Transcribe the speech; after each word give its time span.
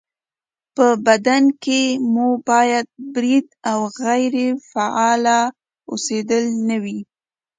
په 0.75 0.87
بدن 1.05 1.43
کې 1.63 1.81
مو 2.13 2.27
باید 2.49 2.85
برید 3.15 3.47
او 3.71 3.79
غیرې 4.01 4.47
فعاله 4.71 5.39
اوسېدل 5.89 6.45
نه 6.67 6.77
وي 6.83 6.99